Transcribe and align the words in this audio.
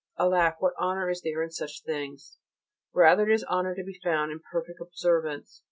Alack! 0.17 0.59
what 0.59 0.73
honour 0.79 1.11
is 1.11 1.21
there 1.21 1.43
in 1.43 1.51
such 1.51 1.83
things? 1.83 2.39
Rather 2.91 3.29
is 3.29 3.43
honour 3.43 3.75
to 3.75 3.83
be 3.83 3.99
found 4.03 4.31
in 4.31 4.39
perfect 4.51 4.79
observance. 4.81 5.59